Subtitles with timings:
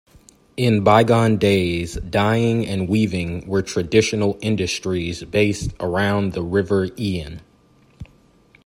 [0.57, 7.41] In bygone days, dyeing and weaving were traditional industries based around the River Ehen.